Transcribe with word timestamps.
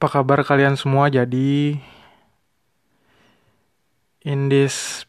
Apa 0.00 0.24
kabar 0.24 0.40
kalian 0.48 0.80
semua? 0.80 1.12
Jadi 1.12 1.76
in 4.24 4.48
this 4.48 5.04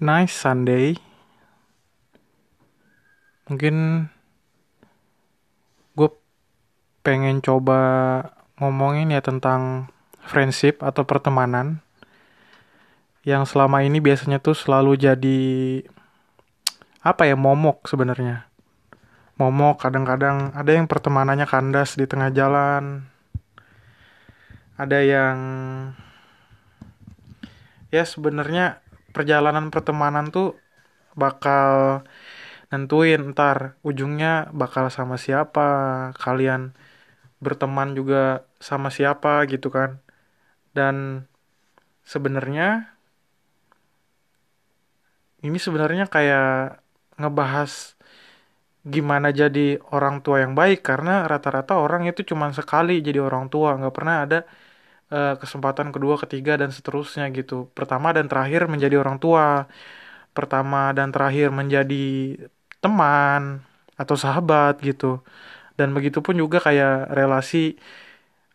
nice 0.00 0.32
Sunday 0.32 0.96
mungkin 3.44 4.08
gue 6.00 6.08
pengen 7.04 7.44
coba 7.44 7.80
ngomongin 8.56 9.12
ya 9.12 9.20
tentang 9.20 9.92
friendship 10.24 10.80
atau 10.80 11.04
pertemanan 11.04 11.84
yang 13.20 13.44
selama 13.44 13.84
ini 13.84 14.00
biasanya 14.00 14.40
tuh 14.40 14.56
selalu 14.56 14.96
jadi 14.96 15.40
apa 17.04 17.28
ya 17.28 17.36
momok 17.36 17.84
sebenarnya 17.84 18.48
momok 19.36 19.84
kadang-kadang 19.84 20.56
ada 20.56 20.72
yang 20.72 20.88
pertemanannya 20.88 21.44
kandas 21.44 22.00
di 22.00 22.08
tengah 22.08 22.32
jalan 22.32 23.12
ada 24.76 24.98
yang 25.00 25.38
ya 27.94 28.04
sebenarnya 28.04 28.84
perjalanan 29.14 29.72
pertemanan 29.72 30.28
tuh 30.34 30.46
bakal 31.16 32.04
nentuin 32.70 33.20
ntar 33.32 33.58
ujungnya 33.88 34.52
bakal 34.60 34.84
sama 34.96 35.16
siapa 35.16 35.62
kalian 36.22 36.76
berteman 37.44 37.88
juga 37.98 38.44
sama 38.68 38.88
siapa 38.96 39.44
gitu 39.52 39.68
kan. 39.76 39.90
Dan 40.76 41.26
sebenarnya 42.04 42.96
ini 45.46 45.58
sebenarnya 45.60 46.04
kayak 46.14 46.80
ngebahas 47.20 47.72
gimana 48.94 49.28
jadi 49.34 49.82
orang 49.96 50.22
tua 50.24 50.36
yang 50.44 50.54
baik 50.60 50.78
karena 50.88 51.26
rata-rata 51.26 51.74
orang 51.84 52.06
itu 52.10 52.22
cuma 52.30 52.46
sekali 52.54 53.02
jadi 53.02 53.18
orang 53.28 53.50
tua 53.52 53.74
nggak 53.78 53.94
pernah 53.98 54.16
ada 54.24 54.38
uh, 55.12 55.34
kesempatan 55.40 55.88
kedua 55.94 56.16
ketiga 56.22 56.58
dan 56.60 56.70
seterusnya 56.74 57.28
gitu. 57.34 57.68
Pertama 57.76 58.10
dan 58.16 58.26
terakhir 58.30 58.66
menjadi 58.70 58.96
orang 59.02 59.18
tua. 59.22 59.66
Pertama 60.36 60.92
dan 60.92 61.08
terakhir 61.14 61.48
menjadi 61.54 62.36
teman 62.82 63.64
atau 63.96 64.16
sahabat 64.18 64.80
gitu. 64.84 65.24
Dan 65.78 65.92
begitu 65.96 66.20
pun 66.24 66.36
juga 66.36 66.58
kayak 66.60 67.12
relasi 67.12 67.76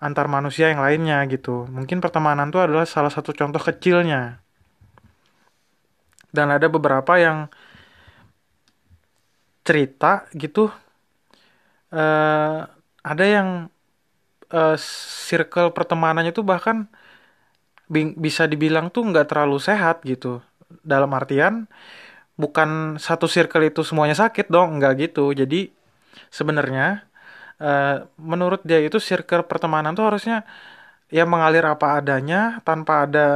antar 0.02 0.26
manusia 0.26 0.73
yang 0.73 0.81
lainnya 0.81 1.22
gitu. 1.30 1.70
Mungkin 1.70 2.02
pertemanan 2.02 2.50
itu 2.50 2.59
adalah 2.61 2.86
salah 2.89 3.14
satu 3.14 3.31
contoh 3.38 3.61
kecilnya. 3.61 4.42
Dan 6.31 6.48
ada 6.50 6.67
beberapa 6.72 7.20
yang 7.22 7.52
cerita 9.67 10.26
gitu. 10.33 10.72
Uh, 11.92 12.66
ada 13.04 13.26
yang 13.26 13.50
uh, 14.52 14.78
circle 15.28 15.72
pertemanannya 15.72 16.36
tuh 16.36 16.46
bahkan 16.46 16.88
bisa 18.16 18.48
dibilang 18.48 18.88
tuh 18.88 19.04
nggak 19.04 19.28
terlalu 19.32 19.60
sehat 19.60 20.04
gitu. 20.08 20.40
Dalam 20.84 21.12
artian 21.12 21.68
bukan 22.40 22.96
satu 22.96 23.28
circle 23.28 23.68
itu 23.68 23.84
semuanya 23.84 24.16
sakit 24.16 24.48
dong 24.48 24.80
nggak 24.80 25.12
gitu. 25.12 25.36
Jadi 25.36 25.72
sebenarnya 26.32 27.04
uh, 27.60 28.08
menurut 28.16 28.64
dia 28.64 28.80
itu 28.80 29.00
circle 29.00 29.44
pertemanan 29.48 29.92
tuh 29.92 30.08
harusnya 30.08 30.48
ya 31.12 31.28
mengalir 31.28 31.68
apa 31.68 32.00
adanya 32.00 32.64
tanpa 32.64 33.04
ada 33.04 33.28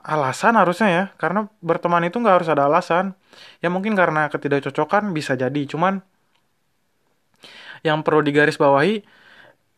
alasan 0.00 0.56
harusnya 0.56 0.88
ya. 0.88 1.04
Karena 1.20 1.44
berteman 1.60 2.08
itu 2.08 2.16
nggak 2.16 2.36
harus 2.40 2.48
ada 2.48 2.64
alasan. 2.64 3.12
Ya 3.60 3.68
mungkin 3.68 3.92
karena 3.92 4.32
ketidakcocokan 4.32 5.12
bisa 5.12 5.36
jadi. 5.36 5.62
Cuman 5.68 6.00
yang 7.84 8.00
perlu 8.00 8.24
digarisbawahi 8.24 9.04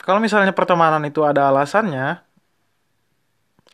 kalau 0.07 0.23
misalnya 0.23 0.55
pertemanan 0.55 1.03
itu 1.05 1.21
ada 1.27 1.51
alasannya 1.51 2.23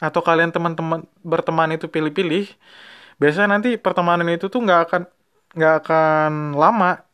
atau 0.03 0.21
kalian 0.25 0.51
teman-teman 0.51 1.07
berteman 1.23 1.71
itu 1.77 1.87
pilih-pilih 1.87 2.51
biasanya 3.21 3.61
nanti 3.61 3.79
pertemanan 3.79 4.27
itu 4.35 4.51
tuh 4.51 4.59
nggak 4.65 4.81
akan 4.89 5.03
nggak 5.55 5.75
akan 5.85 6.33
lama 6.59 7.05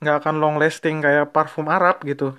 nggak 0.00 0.16
akan 0.20 0.34
long 0.40 0.56
lasting 0.60 1.00
kayak 1.04 1.32
parfum 1.34 1.66
Arab 1.68 2.00
gitu. 2.04 2.36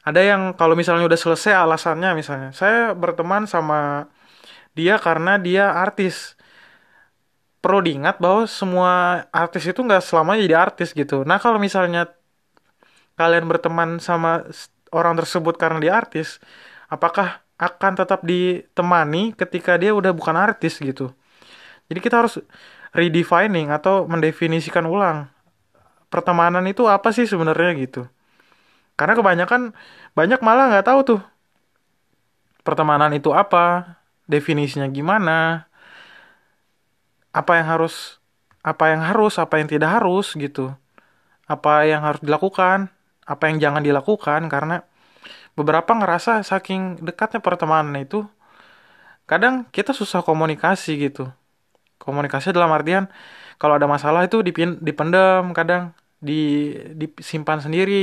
Ada 0.00 0.20
yang 0.24 0.42
kalau 0.56 0.72
misalnya 0.78 1.04
udah 1.04 1.20
selesai 1.20 1.52
alasannya 1.52 2.10
misalnya 2.16 2.50
saya 2.56 2.96
berteman 2.96 3.44
sama 3.44 4.08
dia 4.72 4.96
karena 4.96 5.36
dia 5.36 5.70
artis. 5.74 6.38
Perlu 7.60 7.84
diingat 7.84 8.16
bahwa 8.16 8.48
semua 8.48 8.92
artis 9.28 9.68
itu 9.68 9.84
nggak 9.84 10.00
selamanya 10.00 10.40
jadi 10.48 10.56
artis 10.56 10.96
gitu. 10.96 11.28
Nah 11.28 11.36
kalau 11.36 11.60
misalnya 11.60 12.08
kalian 13.20 13.44
berteman 13.44 14.00
sama 14.00 14.48
orang 14.96 15.20
tersebut 15.20 15.60
karena 15.60 15.78
dia 15.84 15.92
artis, 15.92 16.40
apakah 16.88 17.44
akan 17.60 17.92
tetap 17.92 18.24
ditemani 18.24 19.36
ketika 19.36 19.76
dia 19.76 19.92
udah 19.92 20.16
bukan 20.16 20.32
artis 20.32 20.80
gitu. 20.80 21.12
Jadi 21.92 22.00
kita 22.00 22.24
harus 22.24 22.40
redefining 22.96 23.68
atau 23.68 24.08
mendefinisikan 24.08 24.88
ulang 24.88 25.28
pertemanan 26.08 26.64
itu 26.64 26.88
apa 26.88 27.12
sih 27.12 27.28
sebenarnya 27.28 27.76
gitu. 27.76 28.02
Karena 28.96 29.12
kebanyakan 29.12 29.76
banyak 30.16 30.40
malah 30.40 30.72
nggak 30.72 30.88
tahu 30.88 31.00
tuh 31.04 31.20
pertemanan 32.64 33.12
itu 33.12 33.30
apa, 33.36 33.96
definisinya 34.24 34.88
gimana, 34.88 35.68
apa 37.30 37.52
yang 37.60 37.68
harus 37.68 38.18
apa 38.60 38.92
yang 38.92 39.04
harus, 39.04 39.36
apa 39.36 39.60
yang 39.60 39.68
tidak 39.68 40.00
harus 40.00 40.32
gitu. 40.36 40.72
Apa 41.44 41.84
yang 41.84 42.04
harus 42.04 42.20
dilakukan 42.24 42.92
apa 43.26 43.44
yang 43.50 43.58
jangan 43.64 43.82
dilakukan 43.86 44.48
karena 44.52 44.82
beberapa 45.58 45.92
ngerasa 45.98 46.42
saking 46.46 47.02
dekatnya 47.06 47.40
pertemanan 47.44 47.96
itu 48.00 48.26
kadang 49.30 49.54
kita 49.70 49.92
susah 50.00 50.20
komunikasi 50.26 50.90
gitu. 51.04 51.30
Komunikasi 52.02 52.52
dalam 52.56 52.72
artian 52.72 53.04
kalau 53.60 53.74
ada 53.78 53.88
masalah 53.90 54.20
itu 54.28 54.40
dipin, 54.46 54.80
dipendam 54.82 55.52
kadang 55.58 55.92
di 56.20 56.34
disimpan 57.00 57.60
sendiri 57.64 57.94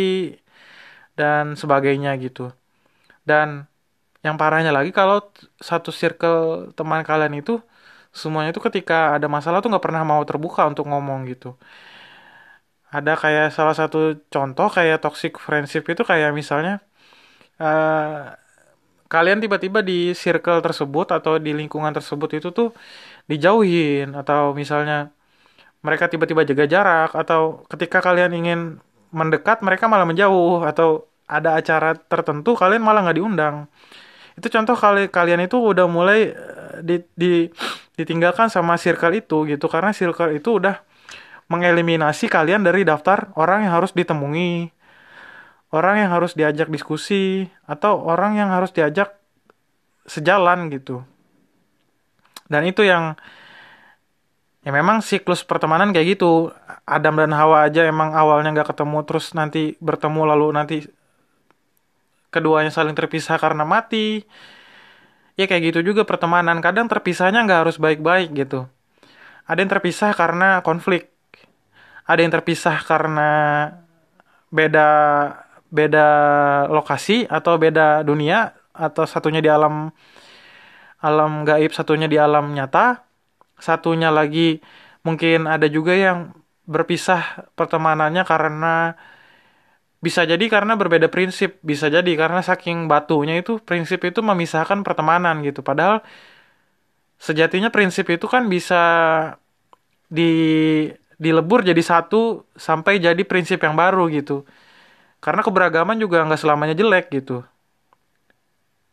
dan 1.20 1.58
sebagainya 1.58 2.14
gitu. 2.24 2.54
Dan 3.30 3.68
yang 4.26 4.36
parahnya 4.42 4.72
lagi 4.78 4.92
kalau 5.00 5.18
satu 5.70 5.92
circle 5.96 6.72
teman 6.78 7.02
kalian 7.10 7.34
itu 7.42 7.54
semuanya 8.22 8.52
itu 8.56 8.62
ketika 8.68 9.16
ada 9.18 9.28
masalah 9.36 9.60
tuh 9.64 9.70
nggak 9.72 9.86
pernah 9.88 10.04
mau 10.12 10.22
terbuka 10.30 10.62
untuk 10.72 10.86
ngomong 10.92 11.20
gitu 11.32 11.56
ada 12.92 13.14
kayak 13.20 13.52
salah 13.58 13.76
satu 13.76 13.98
contoh 14.34 14.68
kayak 14.72 15.04
toxic 15.04 15.36
friendship 15.38 15.84
itu 15.92 16.04
kayak 16.08 16.32
misalnya 16.32 16.80
uh, 17.60 18.32
kalian 19.08 19.40
tiba-tiba 19.44 19.80
di 19.82 20.12
circle 20.14 20.60
tersebut 20.60 21.08
atau 21.18 21.40
di 21.40 21.52
lingkungan 21.56 21.92
tersebut 21.96 22.30
itu 22.38 22.50
tuh 22.52 22.70
dijauhin. 23.32 24.14
Atau 24.16 24.54
misalnya 24.56 25.12
mereka 25.86 26.12
tiba-tiba 26.12 26.44
jaga 26.50 26.66
jarak 26.68 27.12
atau 27.16 27.64
ketika 27.72 28.00
kalian 28.04 28.32
ingin 28.36 28.60
mendekat 29.16 29.64
mereka 29.66 29.88
malah 29.92 30.08
menjauh. 30.08 30.64
Atau 30.68 31.08
ada 31.28 31.60
acara 31.60 31.96
tertentu 31.96 32.56
kalian 32.56 32.84
malah 32.84 33.02
nggak 33.08 33.18
diundang. 33.20 33.56
Itu 34.38 34.48
contoh 34.54 34.76
kali 34.78 35.10
kalian 35.10 35.42
itu 35.48 35.58
udah 35.58 35.88
mulai 35.90 36.20
eh, 36.36 36.76
di, 36.84 36.96
di 37.18 37.32
ditinggalkan 37.98 38.48
sama 38.52 38.76
circle 38.80 39.16
itu 39.18 39.48
gitu. 39.50 39.66
Karena 39.72 39.92
circle 39.96 40.36
itu 40.38 40.60
udah 40.62 40.76
mengeliminasi 41.48 42.28
kalian 42.28 42.64
dari 42.64 42.84
daftar 42.84 43.32
orang 43.40 43.68
yang 43.68 43.74
harus 43.80 43.96
ditemui, 43.96 44.72
orang 45.72 45.96
yang 46.04 46.12
harus 46.12 46.36
diajak 46.36 46.68
diskusi, 46.68 47.48
atau 47.68 48.04
orang 48.04 48.36
yang 48.36 48.52
harus 48.52 48.72
diajak 48.76 49.16
sejalan 50.08 50.72
gitu. 50.72 51.04
Dan 52.48 52.64
itu 52.68 52.84
yang 52.84 53.20
ya 54.64 54.72
memang 54.72 55.04
siklus 55.04 55.44
pertemanan 55.44 55.92
kayak 55.92 56.20
gitu. 56.20 56.52
Adam 56.88 57.20
dan 57.20 57.36
Hawa 57.36 57.68
aja 57.68 57.84
emang 57.84 58.16
awalnya 58.16 58.56
nggak 58.56 58.76
ketemu, 58.76 59.04
terus 59.04 59.36
nanti 59.36 59.76
bertemu 59.80 60.22
lalu 60.36 60.48
nanti 60.56 60.78
keduanya 62.32 62.72
saling 62.72 62.96
terpisah 62.96 63.36
karena 63.40 63.68
mati. 63.68 64.24
Ya 65.38 65.46
kayak 65.46 65.72
gitu 65.76 65.80
juga 65.94 66.04
pertemanan. 66.04 66.60
Kadang 66.64 66.90
terpisahnya 66.90 67.46
nggak 67.46 67.60
harus 67.68 67.78
baik-baik 67.78 68.34
gitu. 68.34 68.66
Ada 69.48 69.64
yang 69.64 69.72
terpisah 69.72 70.12
karena 70.12 70.60
konflik 70.66 71.14
ada 72.08 72.20
yang 72.24 72.32
terpisah 72.32 72.80
karena 72.88 73.30
beda 74.48 74.88
beda 75.68 76.08
lokasi 76.72 77.28
atau 77.28 77.60
beda 77.60 78.02
dunia 78.08 78.56
atau 78.72 79.04
satunya 79.04 79.44
di 79.44 79.52
alam 79.52 79.92
alam 81.04 81.44
gaib 81.44 81.72
satunya 81.76 82.08
di 82.08 82.18
alam 82.18 82.56
nyata. 82.56 83.04
Satunya 83.58 84.10
lagi 84.14 84.62
mungkin 85.02 85.50
ada 85.50 85.66
juga 85.68 85.94
yang 85.98 86.32
berpisah 86.68 87.52
pertemanannya 87.58 88.24
karena 88.28 88.94
bisa 89.98 90.22
jadi 90.30 90.46
karena 90.46 90.78
berbeda 90.78 91.10
prinsip 91.10 91.58
bisa 91.66 91.90
jadi 91.90 92.12
karena 92.14 92.46
saking 92.46 92.86
batunya 92.86 93.42
itu 93.42 93.58
prinsip 93.58 94.00
itu 94.06 94.22
memisahkan 94.22 94.86
pertemanan 94.86 95.42
gitu. 95.42 95.66
Padahal 95.66 96.06
sejatinya 97.18 97.70
prinsip 97.74 98.06
itu 98.14 98.26
kan 98.30 98.46
bisa 98.46 98.78
di 100.08 100.32
dilebur 101.18 101.66
jadi 101.66 101.82
satu 101.82 102.46
sampai 102.54 103.02
jadi 103.02 103.22
prinsip 103.26 103.60
yang 103.66 103.74
baru 103.74 104.10
gitu. 104.14 104.46
Karena 105.24 105.42
keberagaman 105.42 105.98
juga 105.98 106.22
nggak 106.26 106.42
selamanya 106.42 106.76
jelek 106.78 107.10
gitu. 107.14 107.42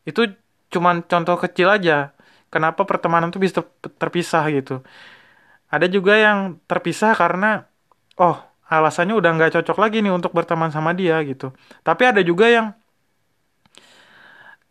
Itu 0.08 0.32
cuman 0.72 1.04
contoh 1.04 1.36
kecil 1.38 1.68
aja 1.70 2.12
kenapa 2.52 2.82
pertemanan 2.88 3.28
tuh 3.32 3.40
bisa 3.44 3.60
terpisah 4.00 4.44
gitu. 4.52 4.80
Ada 5.68 5.86
juga 5.90 6.16
yang 6.16 6.60
terpisah 6.70 7.12
karena 7.16 7.68
oh 8.20 8.36
alasannya 8.68 9.14
udah 9.20 9.30
nggak 9.36 9.52
cocok 9.60 9.76
lagi 9.80 10.00
nih 10.00 10.12
untuk 10.14 10.32
berteman 10.32 10.72
sama 10.72 10.96
dia 10.96 11.20
gitu. 11.26 11.52
Tapi 11.84 12.02
ada 12.08 12.20
juga 12.24 12.48
yang 12.48 12.66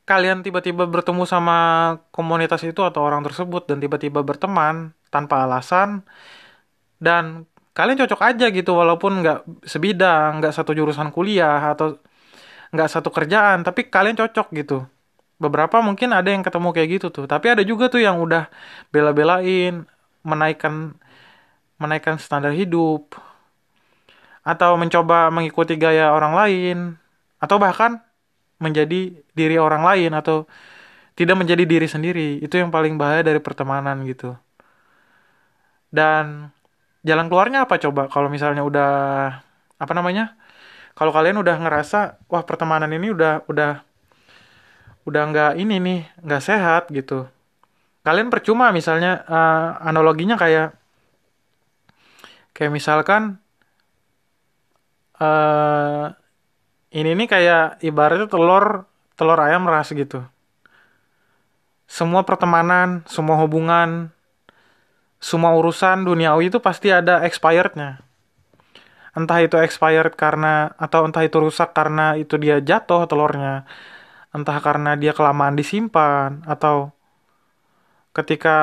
kalian 0.03 0.43
tiba-tiba 0.43 0.83
bertemu 0.83 1.23
sama 1.23 1.55
komunitas 2.11 2.59
itu 2.67 2.83
atau 2.83 3.01
orang 3.07 3.23
tersebut 3.23 3.71
dan 3.71 3.79
tiba-tiba 3.79 4.19
berteman 4.19 4.91
tanpa 5.07 5.47
alasan 5.47 6.03
dan 7.03 7.43
kalian 7.75 7.99
cocok 8.05 8.21
aja 8.23 8.47
gitu 8.47 8.71
walaupun 8.79 9.19
nggak 9.19 9.67
sebidang 9.67 10.39
nggak 10.39 10.53
satu 10.55 10.71
jurusan 10.71 11.11
kuliah 11.11 11.75
atau 11.75 11.99
nggak 12.71 12.89
satu 12.89 13.09
kerjaan 13.11 13.67
tapi 13.67 13.91
kalian 13.91 14.15
cocok 14.15 14.47
gitu 14.55 14.87
beberapa 15.41 15.83
mungkin 15.83 16.15
ada 16.15 16.31
yang 16.31 16.45
ketemu 16.45 16.69
kayak 16.71 16.89
gitu 17.01 17.07
tuh 17.11 17.25
tapi 17.27 17.51
ada 17.51 17.61
juga 17.67 17.91
tuh 17.91 17.99
yang 17.99 18.23
udah 18.23 18.47
bela-belain 18.95 19.83
menaikkan 20.23 20.95
menaikkan 21.81 22.15
standar 22.15 22.55
hidup 22.55 23.11
atau 24.47 24.79
mencoba 24.79 25.27
mengikuti 25.35 25.75
gaya 25.75 26.15
orang 26.15 26.33
lain 26.39 26.77
atau 27.43 27.59
bahkan 27.59 27.99
menjadi 28.63 29.11
diri 29.35 29.57
orang 29.59 29.83
lain 29.83 30.11
atau 30.15 30.47
tidak 31.19 31.35
menjadi 31.37 31.63
diri 31.67 31.87
sendiri. 31.87 32.29
Itu 32.39 32.55
yang 32.57 32.71
paling 32.73 32.95
bahaya 32.95 33.21
dari 33.25 33.39
pertemanan 33.43 34.07
gitu. 34.07 34.33
Dan 35.93 36.49
jalan 37.03 37.27
keluarnya 37.27 37.67
apa 37.67 37.75
coba 37.77 38.07
kalau 38.07 38.31
misalnya 38.31 38.63
udah 38.63 38.91
apa 39.77 39.93
namanya? 39.93 40.39
Kalau 40.95 41.11
kalian 41.11 41.41
udah 41.41 41.55
ngerasa 41.59 42.23
wah 42.31 42.43
pertemanan 42.47 42.89
ini 42.95 43.11
udah 43.11 43.43
udah 43.51 43.83
udah 45.03 45.21
nggak 45.29 45.51
ini 45.59 45.75
nih 45.83 45.99
nggak 46.23 46.43
sehat 46.43 46.83
gitu. 46.89 47.27
Kalian 48.03 48.31
percuma 48.31 48.71
misalnya 48.71 49.23
uh, 49.27 49.79
analoginya 49.83 50.35
kayak 50.39 50.75
kayak 52.55 52.71
misalkan 52.71 53.39
uh, 55.19 56.13
ini 56.93 57.11
nih 57.17 57.27
kayak 57.27 57.65
ibaratnya 57.81 58.29
telur 58.29 58.85
telur 59.17 59.39
ayam 59.41 59.65
ras 59.65 59.91
gitu. 59.91 60.23
Semua 61.89 62.25
pertemanan, 62.25 63.05
semua 63.05 63.37
hubungan, 63.37 64.09
semua 65.23 65.55
urusan 65.55 66.03
duniawi 66.03 66.51
itu 66.51 66.59
pasti 66.59 66.91
ada 66.91 67.23
expirednya. 67.23 68.03
Entah 69.15 69.39
itu 69.45 69.55
expired 69.61 70.19
karena 70.19 70.75
atau 70.75 71.07
entah 71.07 71.23
itu 71.23 71.37
rusak 71.39 71.71
karena 71.77 72.19
itu 72.19 72.35
dia 72.35 72.59
jatuh 72.59 73.07
telurnya. 73.07 73.63
Entah 74.35 74.57
karena 74.59 74.99
dia 74.99 75.15
kelamaan 75.15 75.55
disimpan 75.55 76.43
atau 76.43 76.91
ketika 78.13 78.57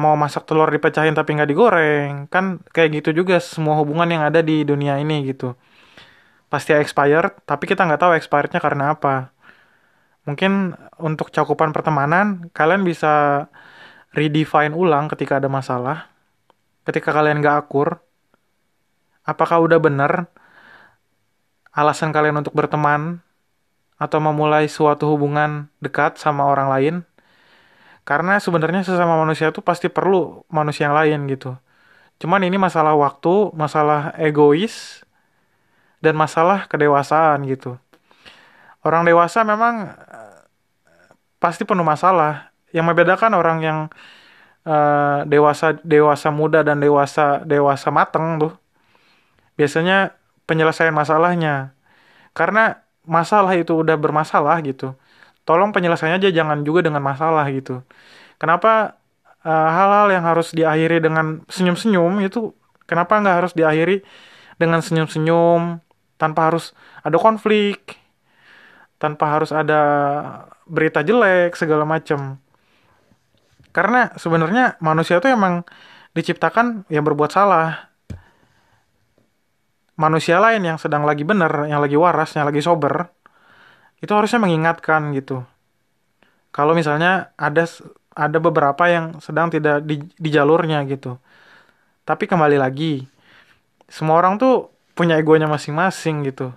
mau 0.00 0.14
masak 0.16 0.48
telur 0.48 0.70
dipecahin 0.72 1.12
tapi 1.12 1.36
nggak 1.36 1.50
digoreng 1.52 2.24
kan 2.32 2.64
kayak 2.72 3.04
gitu 3.04 3.20
juga 3.20 3.36
semua 3.36 3.76
hubungan 3.76 4.08
yang 4.08 4.24
ada 4.24 4.40
di 4.40 4.64
dunia 4.64 4.96
ini 4.96 5.28
gitu 5.28 5.52
pasti 6.54 6.70
expired, 6.70 7.42
tapi 7.50 7.66
kita 7.66 7.82
nggak 7.82 7.98
tahu 7.98 8.12
expirednya 8.14 8.60
karena 8.62 8.94
apa. 8.94 9.34
Mungkin 10.22 10.78
untuk 11.02 11.34
cakupan 11.34 11.74
pertemanan, 11.74 12.26
kalian 12.54 12.86
bisa 12.86 13.46
redefine 14.14 14.72
ulang 14.72 15.10
ketika 15.10 15.42
ada 15.42 15.50
masalah. 15.50 16.08
Ketika 16.86 17.10
kalian 17.10 17.42
nggak 17.42 17.66
akur, 17.66 17.98
apakah 19.26 19.60
udah 19.60 19.80
bener 19.80 20.30
alasan 21.74 22.14
kalian 22.14 22.38
untuk 22.38 22.54
berteman 22.54 23.24
atau 23.98 24.18
memulai 24.22 24.70
suatu 24.70 25.10
hubungan 25.10 25.66
dekat 25.82 26.16
sama 26.22 26.46
orang 26.46 26.68
lain? 26.70 26.94
Karena 28.04 28.36
sebenarnya 28.36 28.84
sesama 28.84 29.16
manusia 29.16 29.48
itu 29.48 29.64
pasti 29.64 29.88
perlu 29.88 30.44
manusia 30.52 30.86
yang 30.86 30.96
lain 30.96 31.24
gitu. 31.26 31.56
Cuman 32.20 32.44
ini 32.46 32.60
masalah 32.60 32.94
waktu, 32.94 33.50
masalah 33.56 34.12
egois, 34.20 35.02
dan 36.04 36.14
masalah 36.20 36.68
kedewasaan 36.68 37.48
gitu. 37.48 37.80
Orang 38.84 39.08
dewasa 39.08 39.40
memang 39.40 39.96
uh, 39.96 40.44
pasti 41.40 41.64
penuh 41.64 41.82
masalah. 41.82 42.52
Yang 42.74 42.84
membedakan 42.90 43.32
orang 43.38 43.58
yang 43.62 43.78
uh, 44.66 45.22
dewasa 45.24 45.78
dewasa 45.86 46.34
muda 46.34 46.66
dan 46.66 46.82
dewasa 46.82 47.46
dewasa 47.46 47.88
mateng 47.94 48.42
tuh 48.42 48.52
biasanya 49.54 50.18
penyelesaian 50.50 50.92
masalahnya. 50.92 51.72
Karena 52.34 52.82
masalah 53.06 53.54
itu 53.54 53.78
udah 53.78 53.94
bermasalah 53.94 54.58
gitu. 54.66 54.98
Tolong 55.44 55.70
penyelesaiannya 55.70 56.18
aja 56.24 56.30
jangan 56.32 56.66
juga 56.66 56.82
dengan 56.82 57.04
masalah 57.04 57.46
gitu. 57.52 57.84
Kenapa 58.40 58.98
eh, 59.44 59.68
hal-hal 59.76 60.08
uh, 60.10 60.14
yang 60.18 60.24
harus 60.26 60.50
diakhiri 60.56 60.98
dengan 60.98 61.44
senyum-senyum 61.46 62.18
itu 62.26 62.56
kenapa 62.88 63.20
nggak 63.20 63.36
harus 63.44 63.52
diakhiri 63.54 64.02
dengan 64.58 64.80
senyum-senyum 64.80 65.84
tanpa 66.16 66.50
harus 66.50 66.72
ada 67.04 67.16
konflik 67.20 68.00
tanpa 68.96 69.28
harus 69.28 69.50
ada 69.52 69.80
berita 70.64 71.04
jelek 71.04 71.52
segala 71.58 71.84
macam 71.84 72.40
karena 73.74 74.14
sebenarnya 74.14 74.78
manusia 74.78 75.18
itu 75.18 75.26
emang 75.26 75.66
diciptakan 76.14 76.86
yang 76.88 77.02
berbuat 77.02 77.34
salah 77.34 77.90
manusia 79.98 80.38
lain 80.38 80.62
yang 80.62 80.78
sedang 80.78 81.02
lagi 81.02 81.26
benar 81.26 81.66
yang 81.66 81.82
lagi 81.82 81.98
waras 81.98 82.34
yang 82.38 82.46
lagi 82.46 82.62
sober 82.62 83.10
itu 83.98 84.10
harusnya 84.14 84.38
mengingatkan 84.38 85.10
gitu 85.12 85.42
kalau 86.54 86.72
misalnya 86.72 87.34
ada 87.34 87.66
ada 88.14 88.38
beberapa 88.38 88.86
yang 88.86 89.18
sedang 89.18 89.50
tidak 89.50 89.82
di, 89.82 90.06
di 90.06 90.28
jalurnya 90.30 90.86
gitu 90.86 91.18
tapi 92.06 92.30
kembali 92.30 92.62
lagi 92.62 93.10
semua 93.90 94.22
orang 94.22 94.38
tuh 94.40 94.74
punya 94.94 95.18
egonya 95.18 95.50
masing-masing 95.50 96.24
gitu. 96.30 96.54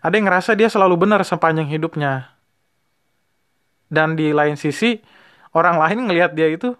Ada 0.00 0.14
yang 0.14 0.26
ngerasa 0.30 0.54
dia 0.54 0.70
selalu 0.70 1.06
benar 1.06 1.20
sepanjang 1.26 1.68
hidupnya. 1.68 2.30
Dan 3.90 4.14
di 4.14 4.30
lain 4.30 4.54
sisi, 4.54 5.02
orang 5.56 5.76
lain 5.82 5.98
ngelihat 6.10 6.30
dia 6.38 6.48
itu, 6.50 6.74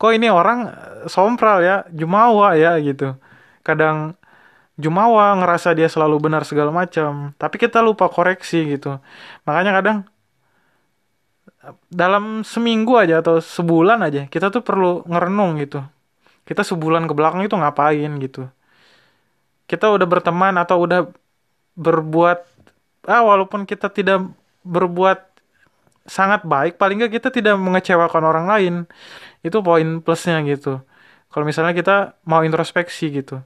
kok 0.00 0.12
ini 0.16 0.28
orang 0.32 0.58
eh, 0.72 1.06
sompral 1.10 1.58
ya, 1.64 1.76
jumawa 1.92 2.56
ya 2.58 2.76
gitu. 2.82 3.16
Kadang 3.66 4.16
jumawa 4.80 5.36
ngerasa 5.40 5.76
dia 5.78 5.88
selalu 5.92 6.16
benar 6.30 6.42
segala 6.48 6.70
macam, 6.74 7.32
tapi 7.40 7.56
kita 7.60 7.80
lupa 7.84 8.06
koreksi 8.10 8.58
gitu. 8.76 8.98
Makanya 9.46 9.72
kadang 9.78 9.98
dalam 11.92 12.40
seminggu 12.46 12.96
aja 12.96 13.20
atau 13.20 13.36
sebulan 13.38 14.00
aja 14.00 14.24
kita 14.32 14.48
tuh 14.54 14.62
perlu 14.64 15.04
ngerenung 15.08 15.60
gitu. 15.60 15.84
Kita 16.48 16.62
sebulan 16.66 17.06
ke 17.06 17.14
belakang 17.14 17.42
itu 17.46 17.54
ngapain 17.54 18.10
gitu 18.24 18.50
kita 19.70 19.86
udah 19.86 20.06
berteman 20.10 20.58
atau 20.58 20.82
udah 20.82 21.06
berbuat 21.78 22.38
ah 23.06 23.22
walaupun 23.22 23.62
kita 23.62 23.86
tidak 23.86 24.26
berbuat 24.66 25.29
sangat 26.10 26.42
baik 26.42 26.74
paling 26.74 26.98
nggak 26.98 27.22
kita 27.22 27.30
tidak 27.30 27.54
mengecewakan 27.54 28.26
orang 28.26 28.46
lain. 28.50 28.74
Itu 29.46 29.62
poin 29.62 30.02
plusnya 30.02 30.42
gitu. 30.42 30.82
Kalau 31.30 31.46
misalnya 31.46 31.70
kita 31.70 32.18
mau 32.26 32.42
introspeksi 32.42 33.14
gitu. 33.14 33.38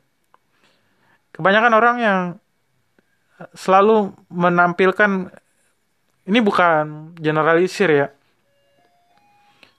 Kebanyakan 1.37 1.73
orang 1.77 1.97
yang 2.01 2.21
selalu 3.53 4.17
menampilkan 4.33 5.29
ini 6.25 6.39
bukan 6.41 7.13
generalisir 7.21 7.93
ya. 7.93 8.09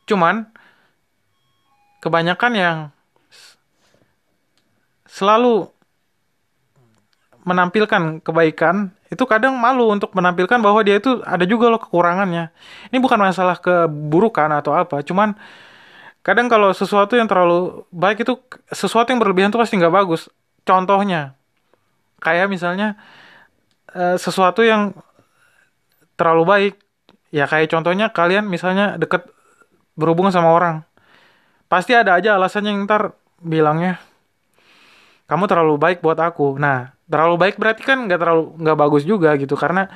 Cuman 0.06 0.46
kebanyakan 2.06 2.54
yang 2.54 2.77
selalu 5.10 5.75
menampilkan 7.46 8.25
kebaikan 8.25 8.90
itu 9.14 9.22
kadang 9.30 9.54
malu 9.56 9.94
untuk 9.94 10.12
menampilkan 10.18 10.58
bahwa 10.60 10.82
dia 10.82 10.98
itu 10.98 11.22
ada 11.22 11.46
juga 11.46 11.70
loh 11.70 11.78
kekurangannya. 11.78 12.50
Ini 12.90 12.98
bukan 12.98 13.22
masalah 13.22 13.62
keburukan 13.62 14.50
atau 14.50 14.74
apa, 14.74 15.06
cuman 15.06 15.38
kadang 16.25 16.50
kalau 16.50 16.74
sesuatu 16.74 17.14
yang 17.14 17.30
terlalu 17.30 17.86
baik 17.94 18.25
itu 18.25 18.42
sesuatu 18.74 19.14
yang 19.14 19.22
berlebihan 19.22 19.54
itu 19.54 19.62
pasti 19.62 19.78
nggak 19.78 19.94
bagus. 19.94 20.28
Contohnya 20.66 21.38
kayak 22.18 22.50
misalnya 22.50 22.98
eh, 23.94 24.18
sesuatu 24.18 24.66
yang 24.66 24.98
terlalu 26.18 26.44
baik, 26.44 26.74
ya 27.30 27.46
kayak 27.46 27.70
contohnya 27.70 28.10
kalian 28.10 28.50
misalnya 28.50 28.98
deket 28.98 29.30
berhubungan 29.94 30.34
sama 30.34 30.50
orang, 30.50 30.82
pasti 31.70 31.94
ada 31.94 32.18
aja 32.18 32.36
alasannya 32.36 32.74
yang 32.74 32.90
ntar 32.90 33.14
bilangnya 33.38 34.02
kamu 35.25 35.46
terlalu 35.50 35.75
baik 35.78 36.00
buat 36.06 36.18
aku. 36.18 36.58
Nah, 36.62 36.94
terlalu 37.06 37.36
baik 37.38 37.56
berarti 37.62 37.82
kan 37.86 38.10
nggak 38.10 38.20
terlalu 38.22 38.44
nggak 38.62 38.78
bagus 38.78 39.04
juga 39.06 39.34
gitu 39.38 39.54
karena 39.54 39.90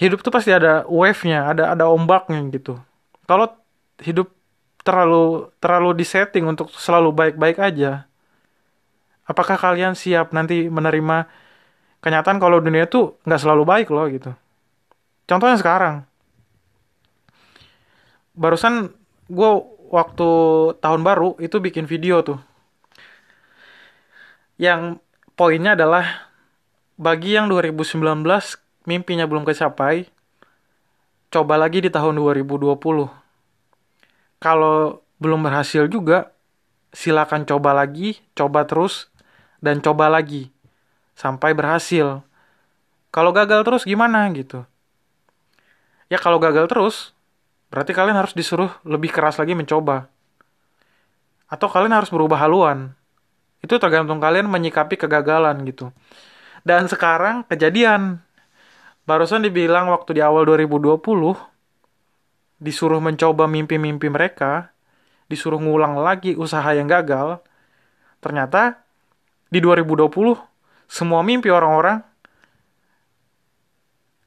hidup 0.00 0.24
tuh 0.24 0.32
pasti 0.32 0.48
ada 0.48 0.88
wave-nya, 0.88 1.52
ada 1.52 1.76
ada 1.76 1.84
ombaknya 1.92 2.40
gitu. 2.48 2.80
Kalau 3.28 3.52
hidup 4.00 4.32
terlalu 4.80 5.52
terlalu 5.60 5.92
disetting 5.92 6.48
untuk 6.48 6.72
selalu 6.72 7.12
baik-baik 7.12 7.60
aja, 7.60 8.08
apakah 9.28 9.60
kalian 9.60 9.92
siap 9.92 10.32
nanti 10.32 10.72
menerima 10.72 11.28
kenyataan 12.00 12.40
kalau 12.40 12.64
dunia 12.64 12.88
tuh 12.88 13.20
nggak 13.28 13.40
selalu 13.44 13.62
baik 13.68 13.88
loh 13.92 14.08
gitu. 14.08 14.32
Contohnya 15.28 15.60
sekarang, 15.60 16.08
barusan 18.34 18.90
gue 19.28 19.50
waktu 19.92 20.30
tahun 20.80 21.02
baru 21.04 21.36
itu 21.38 21.60
bikin 21.60 21.84
video 21.84 22.24
tuh 22.24 22.40
yang 24.56 24.96
poinnya 25.40 25.72
adalah 25.72 26.28
bagi 27.00 27.32
yang 27.32 27.48
2019 27.48 27.96
mimpinya 28.84 29.24
belum 29.24 29.48
kecapai 29.48 30.12
coba 31.32 31.56
lagi 31.56 31.80
di 31.80 31.88
tahun 31.88 32.20
2020 32.20 32.76
kalau 34.36 35.00
belum 35.16 35.40
berhasil 35.40 35.88
juga 35.88 36.36
silakan 36.92 37.48
coba 37.48 37.72
lagi 37.72 38.20
coba 38.36 38.68
terus 38.68 39.08
dan 39.64 39.80
coba 39.80 40.12
lagi 40.12 40.52
sampai 41.14 41.52
berhasil. 41.52 42.24
Kalau 43.12 43.30
gagal 43.36 43.60
terus 43.68 43.84
gimana 43.84 44.24
gitu? 44.32 44.64
Ya 46.08 46.16
kalau 46.16 46.40
gagal 46.40 46.66
terus 46.66 47.12
berarti 47.68 47.94
kalian 47.94 48.18
harus 48.18 48.34
disuruh 48.34 48.72
lebih 48.82 49.12
keras 49.12 49.36
lagi 49.38 49.52
mencoba. 49.52 50.08
Atau 51.50 51.68
kalian 51.68 51.94
harus 51.94 52.10
berubah 52.10 52.40
haluan 52.40 52.96
itu 53.60 53.74
tergantung 53.76 54.18
kalian 54.20 54.48
menyikapi 54.48 54.96
kegagalan 54.96 55.60
gitu. 55.68 55.92
Dan 56.64 56.88
sekarang 56.88 57.44
kejadian. 57.48 58.20
Barusan 59.08 59.42
dibilang 59.42 59.90
waktu 59.90 60.20
di 60.20 60.22
awal 60.22 60.46
2020 60.46 61.00
disuruh 62.60 63.00
mencoba 63.00 63.48
mimpi-mimpi 63.48 64.12
mereka, 64.12 64.70
disuruh 65.26 65.58
ngulang 65.58 65.96
lagi 65.98 66.36
usaha 66.36 66.68
yang 66.76 66.86
gagal. 66.86 67.40
Ternyata 68.20 68.76
di 69.48 69.58
2020 69.58 70.36
semua 70.86 71.24
mimpi 71.24 71.48
orang-orang 71.48 72.04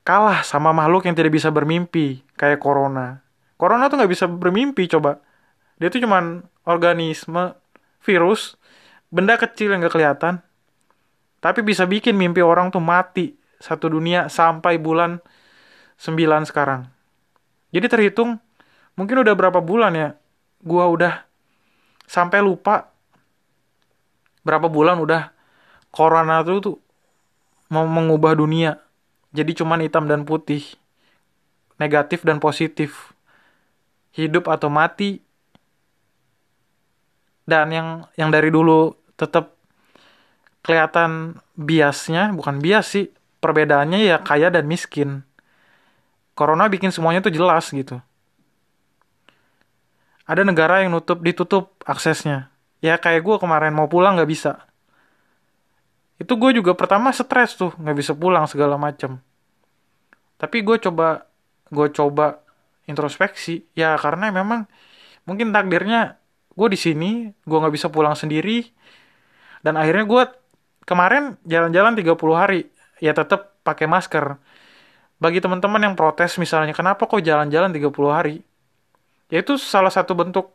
kalah 0.04 0.44
sama 0.44 0.76
makhluk 0.76 1.08
yang 1.08 1.16
tidak 1.16 1.32
bisa 1.32 1.48
bermimpi 1.48 2.26
kayak 2.36 2.60
corona. 2.60 3.24
Corona 3.56 3.88
tuh 3.88 4.02
nggak 4.02 4.12
bisa 4.12 4.26
bermimpi 4.28 4.90
coba. 4.92 5.24
Dia 5.80 5.88
tuh 5.88 6.04
cuman 6.04 6.44
organisme 6.68 7.56
virus 8.04 8.60
benda 9.14 9.38
kecil 9.38 9.70
yang 9.70 9.86
gak 9.86 9.94
kelihatan. 9.94 10.42
Tapi 11.38 11.62
bisa 11.62 11.86
bikin 11.86 12.18
mimpi 12.18 12.42
orang 12.42 12.74
tuh 12.74 12.82
mati 12.82 13.38
satu 13.62 13.94
dunia 13.94 14.26
sampai 14.26 14.82
bulan 14.82 15.22
9 16.02 16.50
sekarang. 16.50 16.90
Jadi 17.70 17.86
terhitung 17.86 18.42
mungkin 18.98 19.22
udah 19.22 19.34
berapa 19.38 19.62
bulan 19.62 19.94
ya 19.94 20.10
gua 20.66 20.90
udah 20.90 21.14
sampai 22.10 22.42
lupa 22.42 22.90
berapa 24.44 24.68
bulan 24.68 25.00
udah 25.00 25.32
corona 25.94 26.42
tuh 26.42 26.60
tuh 26.60 26.78
mau 27.70 27.86
mengubah 27.86 28.34
dunia. 28.34 28.82
Jadi 29.34 29.58
cuman 29.58 29.82
hitam 29.82 30.06
dan 30.06 30.26
putih 30.26 30.62
negatif 31.82 32.22
dan 32.22 32.38
positif. 32.38 33.12
Hidup 34.14 34.46
atau 34.46 34.70
mati. 34.70 35.20
Dan 37.44 37.74
yang 37.74 37.88
yang 38.16 38.30
dari 38.30 38.54
dulu 38.54 39.03
tetap 39.24 39.56
kelihatan 40.64 41.40
biasnya, 41.56 42.36
bukan 42.36 42.60
bias 42.60 42.92
sih, 42.92 43.06
perbedaannya 43.40 44.04
ya 44.04 44.18
kaya 44.20 44.52
dan 44.52 44.68
miskin. 44.68 45.24
Corona 46.34 46.68
bikin 46.68 46.92
semuanya 46.92 47.24
tuh 47.24 47.32
jelas 47.32 47.70
gitu. 47.72 48.04
Ada 50.24 50.48
negara 50.48 50.82
yang 50.82 50.96
nutup 50.96 51.20
ditutup 51.20 51.76
aksesnya. 51.84 52.50
Ya 52.80 52.96
kayak 53.00 53.24
gue 53.24 53.36
kemarin 53.40 53.76
mau 53.76 53.92
pulang 53.92 54.16
nggak 54.16 54.32
bisa. 54.32 54.64
Itu 56.16 56.40
gue 56.40 56.56
juga 56.56 56.72
pertama 56.74 57.12
stres 57.12 57.60
tuh 57.60 57.76
nggak 57.76 57.98
bisa 58.00 58.12
pulang 58.16 58.48
segala 58.48 58.80
macem. 58.80 59.20
Tapi 60.40 60.64
gue 60.64 60.80
coba 60.80 61.28
gue 61.68 61.88
coba 61.92 62.40
introspeksi 62.88 63.68
ya 63.76 63.96
karena 64.00 64.32
memang 64.32 64.68
mungkin 65.28 65.52
takdirnya 65.56 66.20
gue 66.54 66.68
di 66.72 66.80
sini 66.80 67.12
gue 67.32 67.58
nggak 67.58 67.74
bisa 67.76 67.88
pulang 67.90 68.16
sendiri 68.16 68.68
dan 69.64 69.80
akhirnya 69.80 70.04
gue 70.04 70.24
kemarin 70.84 71.40
jalan-jalan 71.48 71.96
30 71.96 72.20
hari 72.36 72.68
ya 73.00 73.16
tetap 73.16 73.60
pakai 73.64 73.88
masker. 73.88 74.38
Bagi 75.18 75.40
teman-teman 75.40 75.80
yang 75.80 75.96
protes 75.96 76.36
misalnya 76.36 76.76
kenapa 76.76 77.08
kok 77.08 77.24
jalan-jalan 77.24 77.72
30 77.72 77.90
hari? 78.12 78.44
Ya 79.32 79.40
itu 79.40 79.56
salah 79.56 79.90
satu 79.90 80.14
bentuk 80.14 80.52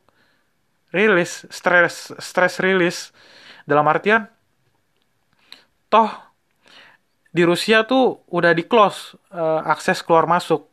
rilis 0.92 1.48
stress 1.48 2.12
stress 2.20 2.60
rilis. 2.60 3.10
Dalam 3.68 3.84
artian 3.84 4.28
toh 5.92 6.08
di 7.32 7.44
Rusia 7.44 7.84
tuh 7.84 8.24
udah 8.28 8.52
di 8.56 8.64
close 8.64 9.16
uh, 9.32 9.64
akses 9.64 10.04
keluar 10.04 10.28
masuk. 10.28 10.68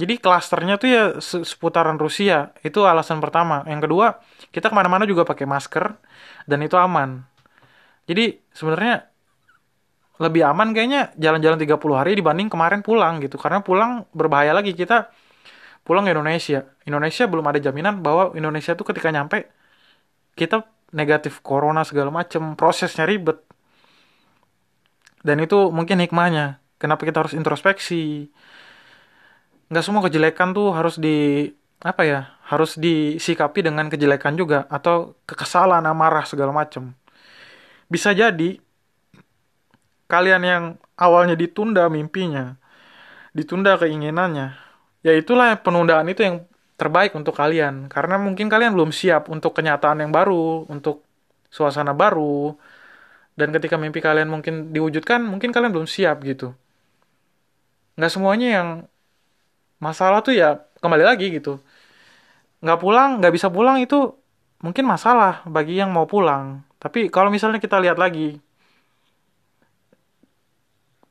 Jadi 0.00 0.16
klasternya 0.16 0.80
tuh 0.80 0.88
ya 0.88 1.04
seputaran 1.20 1.98
Rusia. 2.00 2.56
Itu 2.64 2.86
alasan 2.86 3.18
pertama. 3.18 3.66
Yang 3.66 3.90
kedua 3.90 4.06
kita 4.54 4.70
ke 4.70 4.74
mana-mana 4.74 5.06
juga 5.06 5.22
pakai 5.26 5.46
masker 5.46 5.98
dan 6.46 6.58
itu 6.62 6.74
aman 6.78 7.29
jadi 8.10 8.42
sebenarnya 8.50 9.06
lebih 10.18 10.42
aman 10.42 10.74
kayaknya 10.74 11.14
jalan-jalan 11.14 11.56
30 11.62 11.78
hari 11.94 12.18
dibanding 12.18 12.50
kemarin 12.50 12.82
pulang 12.82 13.22
gitu. 13.22 13.38
Karena 13.38 13.62
pulang 13.62 14.04
berbahaya 14.10 14.50
lagi 14.50 14.74
kita 14.74 15.14
pulang 15.86 16.04
ke 16.04 16.12
Indonesia. 16.12 16.66
Indonesia 16.84 17.24
belum 17.30 17.46
ada 17.46 17.62
jaminan 17.62 18.02
bahwa 18.02 18.34
Indonesia 18.34 18.74
tuh 18.74 18.84
ketika 18.90 19.14
nyampe 19.14 19.46
kita 20.34 20.66
negatif 20.90 21.38
corona 21.40 21.86
segala 21.86 22.10
macem 22.10 22.58
prosesnya 22.58 23.06
ribet. 23.06 23.38
Dan 25.22 25.40
itu 25.40 25.70
mungkin 25.70 26.02
hikmahnya. 26.02 26.58
Kenapa 26.82 27.06
kita 27.06 27.24
harus 27.24 27.32
introspeksi? 27.32 28.26
Nggak 29.70 29.84
semua 29.86 30.02
kejelekan 30.02 30.50
tuh 30.50 30.74
harus 30.74 30.98
di 30.98 31.46
apa 31.80 32.02
ya? 32.04 32.20
Harus 32.44 32.76
disikapi 32.76 33.62
dengan 33.64 33.86
kejelekan 33.86 34.34
juga 34.34 34.66
atau 34.68 35.16
kekesalan, 35.24 35.86
amarah 35.86 36.26
segala 36.26 36.50
macem 36.52 36.92
bisa 37.90 38.14
jadi 38.14 38.62
kalian 40.06 40.42
yang 40.46 40.64
awalnya 40.94 41.34
ditunda 41.34 41.90
mimpinya, 41.90 42.54
ditunda 43.34 43.74
keinginannya, 43.78 44.54
ya 45.02 45.12
itulah 45.18 45.58
penundaan 45.58 46.06
itu 46.06 46.22
yang 46.22 46.36
terbaik 46.78 47.12
untuk 47.12 47.36
kalian 47.36 47.92
karena 47.92 48.16
mungkin 48.16 48.48
kalian 48.48 48.72
belum 48.72 48.94
siap 48.94 49.28
untuk 49.28 49.52
kenyataan 49.58 50.06
yang 50.06 50.14
baru, 50.14 50.70
untuk 50.70 51.02
suasana 51.50 51.92
baru. 51.92 52.54
Dan 53.34 53.50
ketika 53.56 53.80
mimpi 53.80 54.04
kalian 54.04 54.28
mungkin 54.28 54.70
diwujudkan, 54.74 55.24
mungkin 55.24 55.50
kalian 55.50 55.72
belum 55.72 55.88
siap 55.88 56.22
gitu. 56.24 56.52
Nggak 57.96 58.12
semuanya 58.12 58.48
yang 58.60 58.68
masalah 59.80 60.20
tuh 60.20 60.36
ya 60.36 60.60
kembali 60.78 61.04
lagi 61.04 61.32
gitu. 61.32 61.58
Nggak 62.60 62.78
pulang, 62.80 63.10
nggak 63.18 63.32
bisa 63.32 63.48
pulang 63.48 63.80
itu 63.80 64.12
mungkin 64.60 64.84
masalah 64.84 65.40
bagi 65.48 65.80
yang 65.80 65.88
mau 65.88 66.04
pulang 66.04 66.60
tapi 66.80 67.12
kalau 67.12 67.28
misalnya 67.28 67.60
kita 67.60 67.76
lihat 67.76 68.00
lagi, 68.00 68.40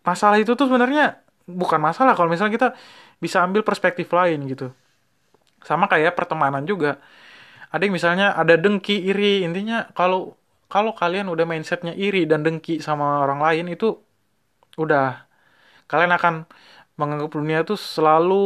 masalah 0.02 0.42
itu 0.42 0.58
tuh 0.58 0.66
sebenarnya 0.66 1.22
bukan 1.46 1.78
masalah 1.78 2.18
kalau 2.18 2.30
misalnya 2.34 2.54
kita 2.58 2.70
bisa 3.22 3.46
ambil 3.46 3.62
perspektif 3.62 4.10
lain 4.10 4.50
gitu. 4.50 4.74
Sama 5.62 5.86
kayak 5.86 6.18
pertemanan 6.18 6.66
juga. 6.66 6.98
Ada 7.70 7.86
yang 7.86 7.94
misalnya 7.94 8.34
ada 8.34 8.58
dengki, 8.58 8.98
iri, 8.98 9.46
intinya 9.46 9.86
kalau 9.94 10.34
kalau 10.74 10.94
kalian 10.98 11.30
udah 11.30 11.46
mindsetnya 11.46 11.94
iri 11.94 12.26
dan 12.26 12.42
dengki 12.42 12.82
sama 12.82 13.22
orang 13.22 13.42
lain 13.46 13.66
itu 13.70 13.98
udah 14.82 15.26
kalian 15.90 16.14
akan 16.18 16.34
menganggap 16.98 17.30
dunia 17.38 17.62
itu 17.62 17.78
selalu 17.78 18.46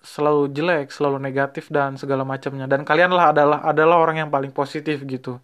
selalu 0.00 0.48
jelek, 0.56 0.88
selalu 0.88 1.20
negatif 1.20 1.68
dan 1.68 2.00
segala 2.00 2.24
macamnya. 2.24 2.64
Dan 2.64 2.88
kalianlah 2.88 3.36
adalah 3.36 3.58
adalah 3.68 3.96
orang 4.00 4.24
yang 4.24 4.30
paling 4.32 4.52
positif 4.56 5.04
gitu 5.04 5.36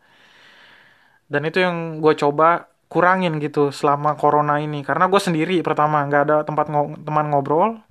dan 1.26 1.42
itu 1.46 1.58
yang 1.58 1.98
gue 1.98 2.14
coba 2.14 2.70
kurangin 2.86 3.42
gitu 3.42 3.74
selama 3.74 4.14
corona 4.14 4.62
ini. 4.62 4.82
Karena 4.86 5.10
gue 5.10 5.18
sendiri 5.18 5.58
pertama 5.66 6.06
nggak 6.06 6.22
ada 6.30 6.36
tempat 6.46 6.66
ngo 6.70 6.94
teman 7.02 7.26
ngobrol. 7.30 7.82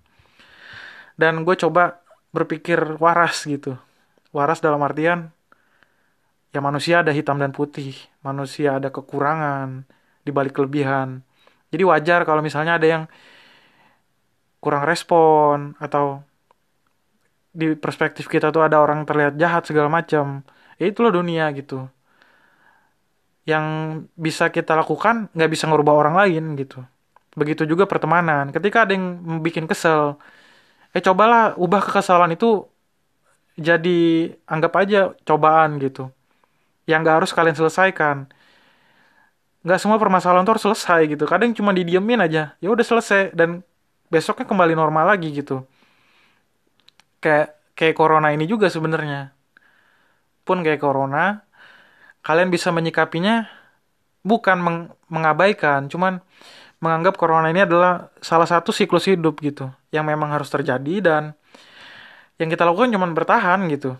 Dan 1.15 1.43
gue 1.47 1.55
coba 1.55 2.03
berpikir 2.35 2.99
waras 2.99 3.47
gitu. 3.47 3.75
Waras 4.35 4.59
dalam 4.59 4.83
artian 4.83 5.31
ya 6.55 6.63
manusia 6.63 7.03
ada 7.03 7.11
hitam 7.11 7.35
dan 7.35 7.51
putih 7.51 7.99
manusia 8.23 8.79
ada 8.79 8.87
kekurangan 8.87 9.83
di 10.23 10.31
balik 10.31 10.55
kelebihan. 10.55 11.19
Jadi 11.71 11.83
wajar 11.83 12.23
kalau 12.23 12.39
misalnya 12.39 12.79
ada 12.79 12.87
yang 12.87 13.03
kurang 14.63 14.87
respon 14.87 15.75
atau 15.83 16.23
di 17.55 17.75
perspektif 17.75 18.27
kita 18.31 18.51
tuh 18.55 18.63
ada 18.63 18.79
orang 18.79 19.03
terlihat 19.03 19.35
jahat 19.35 19.67
segala 19.67 19.91
macam. 19.91 20.43
Ya 20.79 20.91
itulah 20.91 21.11
dunia 21.11 21.51
gitu 21.55 21.87
yang 23.45 23.65
bisa 24.17 24.49
kita 24.49 24.73
lakukan 24.73 25.29
nggak 25.35 25.51
bisa 25.53 25.65
ngerubah 25.69 25.93
orang 26.01 26.15
lain 26.21 26.43
gitu. 26.57 26.81
Begitu 27.37 27.63
juga 27.69 27.85
pertemanan. 27.85 28.49
Ketika 28.55 28.85
ada 28.87 28.93
yang 28.97 29.05
bikin 29.45 29.65
kesel, 29.69 30.17
eh 30.95 31.03
cobalah 31.03 31.53
ubah 31.59 31.81
kekesalan 31.85 32.33
itu 32.37 32.65
jadi 33.55 34.33
anggap 34.49 34.73
aja 34.81 34.99
cobaan 35.27 35.77
gitu. 35.83 36.11
Yang 36.89 36.99
nggak 37.05 37.15
harus 37.23 37.31
kalian 37.37 37.57
selesaikan. 37.57 38.17
Nggak 39.65 39.79
semua 39.81 39.97
permasalahan 39.97 40.45
itu 40.45 40.51
harus 40.53 40.65
selesai 40.65 41.01
gitu. 41.09 41.25
Kadang 41.25 41.51
cuma 41.57 41.73
didiemin 41.73 42.21
aja, 42.21 42.53
ya 42.61 42.69
udah 42.69 42.85
selesai 42.85 43.33
dan 43.33 43.65
besoknya 44.13 44.45
kembali 44.45 44.73
normal 44.77 45.05
lagi 45.17 45.33
gitu. 45.33 45.65
Kayak 47.23 47.57
kayak 47.77 47.95
corona 47.97 48.29
ini 48.31 48.45
juga 48.45 48.69
sebenarnya 48.69 49.33
pun 50.45 50.61
kayak 50.61 50.77
corona 50.77 51.44
kalian 52.25 52.49
bisa 52.49 52.73
menyikapinya 52.73 53.45
bukan 54.25 54.57
meng 54.57 54.79
mengabaikan 55.13 55.85
cuman 55.85 56.17
menganggap 56.81 57.15
corona 57.15 57.53
ini 57.53 57.63
adalah 57.63 58.09
salah 58.19 58.49
satu 58.49 58.73
siklus 58.73 59.05
hidup 59.05 59.37
gitu 59.39 59.69
yang 59.93 60.03
memang 60.09 60.33
harus 60.33 60.49
terjadi 60.49 60.95
dan 60.99 61.23
yang 62.35 62.51
kita 62.51 62.67
lakukan 62.67 62.91
cuma 62.91 63.07
bertahan 63.07 63.63
gitu. 63.71 63.95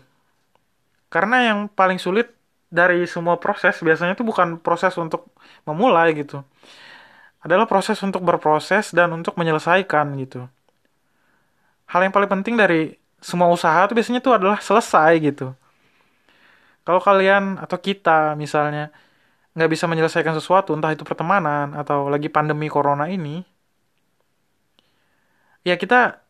Karena 1.08 1.50
yang 1.52 1.58
paling 1.72 1.96
sulit 1.96 2.36
dari 2.68 3.08
semua 3.08 3.40
proses 3.40 3.80
biasanya 3.80 4.12
itu 4.18 4.26
bukan 4.26 4.60
proses 4.60 4.92
untuk 5.00 5.32
memulai 5.64 6.12
gitu. 6.12 6.44
Adalah 7.40 7.64
proses 7.64 7.96
untuk 8.04 8.20
berproses 8.26 8.92
dan 8.92 9.14
untuk 9.14 9.38
menyelesaikan 9.40 10.12
gitu. 10.20 10.44
Hal 11.86 12.02
yang 12.02 12.12
paling 12.12 12.28
penting 12.28 12.58
dari 12.58 12.98
semua 13.22 13.48
usaha 13.48 13.86
itu 13.86 13.96
biasanya 13.96 14.20
itu 14.20 14.30
adalah 14.34 14.60
selesai 14.60 15.16
gitu 15.22 15.56
kalau 16.86 17.02
kalian 17.02 17.58
atau 17.58 17.78
kita 17.82 18.38
misalnya 18.38 18.94
nggak 19.58 19.70
bisa 19.74 19.84
menyelesaikan 19.90 20.38
sesuatu 20.38 20.70
entah 20.76 20.94
itu 20.94 21.02
pertemanan 21.02 21.74
atau 21.74 22.06
lagi 22.06 22.30
pandemi 22.30 22.70
corona 22.70 23.10
ini 23.10 23.42
ya 25.66 25.74
kita 25.74 26.22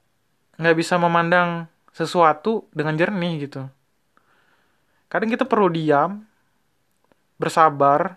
nggak 0.56 0.76
bisa 0.80 0.96
memandang 0.96 1.68
sesuatu 1.92 2.64
dengan 2.72 2.96
jernih 2.96 3.48
gitu. 3.48 3.68
Kadang 5.12 5.28
kita 5.28 5.44
perlu 5.44 5.68
diam 5.68 6.25
bersabar 7.36 8.16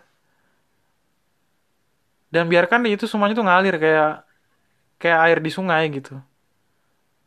dan 2.32 2.48
biarkan 2.48 2.88
itu 2.88 3.04
semuanya 3.04 3.36
tuh 3.36 3.44
ngalir 3.44 3.76
kayak 3.76 4.24
kayak 4.96 5.20
air 5.28 5.40
di 5.44 5.52
sungai 5.52 5.84
gitu. 5.92 6.16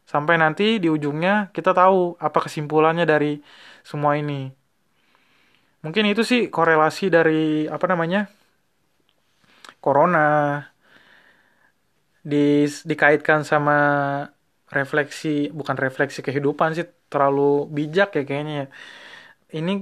Sampai 0.08 0.40
nanti 0.40 0.80
di 0.80 0.88
ujungnya 0.88 1.52
kita 1.52 1.76
tahu 1.76 2.16
apa 2.16 2.38
kesimpulannya 2.48 3.04
dari 3.04 3.40
semua 3.84 4.16
ini 4.16 4.61
mungkin 5.84 6.04
itu 6.12 6.22
sih 6.30 6.40
korelasi 6.54 7.04
dari 7.10 7.66
apa 7.66 7.86
namanya 7.90 8.30
corona. 9.82 10.62
Di, 12.22 12.70
dikaitkan 12.86 13.42
sama 13.42 13.74
refleksi 14.70 15.50
bukan 15.50 15.74
refleksi 15.74 16.22
kehidupan 16.22 16.70
sih 16.78 16.86
terlalu 17.10 17.66
bijak 17.66 18.14
ya 18.14 18.22
kayaknya 18.22 18.54
ya. 18.62 18.66
Ini 19.58 19.72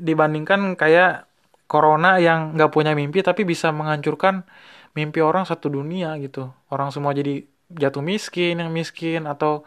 dibandingkan 0.00 0.78
kayak 0.78 1.26
corona 1.66 2.22
yang 2.22 2.54
nggak 2.54 2.70
punya 2.70 2.94
mimpi 2.94 3.20
tapi 3.20 3.42
bisa 3.42 3.74
menghancurkan 3.74 4.46
mimpi 4.94 5.18
orang 5.20 5.42
satu 5.42 5.66
dunia 5.68 6.14
gitu. 6.22 6.54
Orang 6.70 6.94
semua 6.94 7.10
jadi 7.18 7.44
jatuh 7.70 8.02
miskin 8.02 8.62
yang 8.62 8.70
miskin 8.70 9.26
atau 9.26 9.66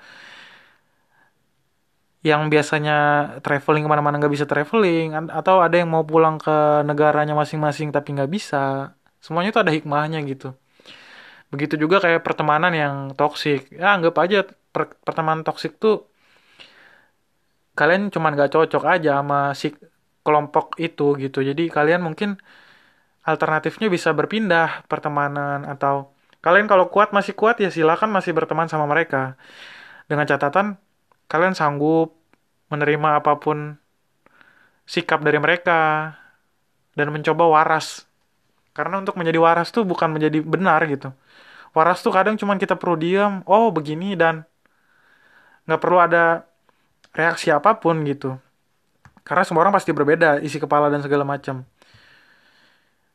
yang 2.23 2.47
biasanya 2.47 2.95
traveling 3.43 3.83
ke 3.83 3.89
mana-mana 3.91 4.15
nggak 4.15 4.33
bisa 4.33 4.47
traveling 4.47 5.11
atau 5.27 5.59
ada 5.59 5.75
yang 5.75 5.91
mau 5.91 6.07
pulang 6.07 6.39
ke 6.39 6.81
negaranya 6.87 7.35
masing-masing 7.35 7.91
tapi 7.91 8.15
nggak 8.15 8.31
bisa. 8.31 8.95
Semuanya 9.19 9.51
itu 9.51 9.59
ada 9.59 9.71
hikmahnya 9.75 10.23
gitu. 10.23 10.55
Begitu 11.51 11.75
juga 11.83 11.99
kayak 11.99 12.23
pertemanan 12.23 12.71
yang 12.73 12.95
toksik 13.19 13.75
ya 13.75 13.99
anggap 13.99 14.15
aja 14.23 14.47
per 14.73 14.95
pertemanan 15.03 15.43
toksik 15.43 15.77
tuh 15.77 16.07
kalian 17.77 18.09
cuman 18.13 18.37
gak 18.37 18.53
cocok 18.53 18.83
aja 18.85 19.21
sama 19.21 19.53
si 19.53 19.75
kelompok 20.25 20.79
itu 20.79 21.19
gitu. 21.19 21.39
Jadi 21.43 21.67
kalian 21.69 22.01
mungkin 22.07 22.39
alternatifnya 23.27 23.87
bisa 23.91 24.15
berpindah 24.15 24.87
pertemanan 24.87 25.67
atau 25.67 26.15
kalian 26.43 26.67
kalau 26.71 26.87
kuat 26.93 27.11
masih 27.15 27.33
kuat 27.35 27.59
ya 27.59 27.69
silakan 27.73 28.09
masih 28.15 28.31
berteman 28.31 28.67
sama 28.71 28.85
mereka. 28.87 29.35
Dengan 30.07 30.25
catatan 30.27 30.79
kalian 31.27 31.55
sanggup 31.57 32.13
menerima 32.69 33.21
apa 33.21 33.37
pun 33.37 33.77
sikap 34.83 35.23
dari 35.23 35.39
mereka 35.39 36.13
dan 36.97 37.09
mencoba 37.09 37.49
waras. 37.49 38.05
Karena 38.73 38.97
untuk 39.01 39.15
menjadi 39.17 39.37
waras 39.37 39.69
tuh 39.69 39.85
bukan 39.85 40.09
menjadi 40.09 40.41
benar 40.41 40.81
gitu. 40.89 41.13
Waras 41.73 42.01
tuh 42.01 42.13
kadang 42.13 42.37
cuman 42.37 42.57
kita 42.57 42.77
perlu 42.77 42.97
diam 42.97 43.41
oh 43.49 43.69
begini 43.73 44.17
dan 44.17 44.45
nggak 45.65 45.81
perlu 45.81 45.97
ada 46.01 46.45
reaksi 47.13 47.49
apa 47.53 47.77
pun 47.77 48.01
gitu. 48.05 48.37
Karena 49.23 49.47
semua 49.47 49.63
orang 49.63 49.73
pasti 49.73 49.95
berbeda 49.95 50.43
isi 50.43 50.59
kepala 50.59 50.91
dan 50.91 50.99
segala 50.99 51.23
macam. 51.23 51.63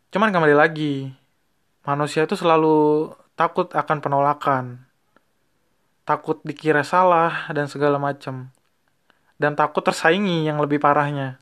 Cuman 0.09 0.33
kembali 0.33 0.57
lagi 0.57 1.13
manusia 1.85 2.25
itu 2.25 2.33
selalu 2.33 3.13
takut 3.37 3.69
akan 3.77 3.99
penolakan 4.01 4.88
takut 6.09 6.41
dikira 6.41 6.81
salah 6.81 7.45
dan 7.53 7.69
segala 7.69 8.01
macam 8.01 8.49
dan 9.37 9.53
takut 9.53 9.85
tersaingi 9.85 10.49
yang 10.49 10.57
lebih 10.57 10.81
parahnya 10.81 11.37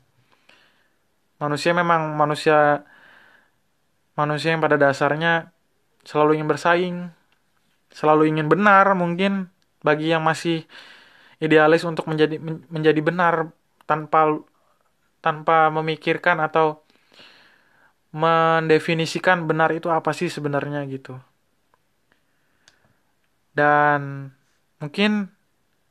manusia 1.39 1.71
memang 1.71 2.19
manusia 2.19 2.83
manusia 4.19 4.51
yang 4.51 4.59
pada 4.59 4.75
dasarnya 4.75 5.55
selalu 6.03 6.35
ingin 6.35 6.49
bersaing 6.51 6.95
selalu 7.95 8.27
ingin 8.27 8.51
benar 8.51 8.91
mungkin 8.91 9.47
bagi 9.79 10.11
yang 10.11 10.27
masih 10.27 10.67
idealis 11.39 11.87
untuk 11.87 12.09
menjadi 12.11 12.35
menjadi 12.67 12.99
benar 12.99 13.55
tanpa 13.87 14.43
tanpa 15.23 15.71
memikirkan 15.71 16.43
atau 16.43 16.83
mendefinisikan 18.11 19.45
benar 19.45 19.69
itu 19.75 19.91
apa 19.91 20.15
sih 20.15 20.31
sebenarnya 20.31 20.87
gitu. 20.89 21.19
Dan 23.57 24.31
mungkin 24.77 25.33